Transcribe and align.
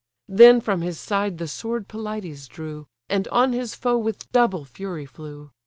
Then 0.29 0.61
from 0.61 0.81
his 0.81 0.99
side 0.99 1.37
the 1.37 1.47
sword 1.47 1.87
Pelides 1.87 2.47
drew, 2.47 2.87
And 3.07 3.27
on 3.27 3.53
his 3.53 3.75
foe 3.75 3.99
with 3.99 4.31
double 4.31 4.65
fury 4.65 5.05
flew. 5.05 5.51